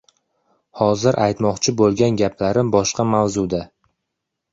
Hozir 0.77 1.17
aytmoqchi 1.25 1.73
boʻlgan 1.81 2.17
gaplarim 2.21 2.73
boshqa 2.77 3.05
mavzuda. 3.11 3.61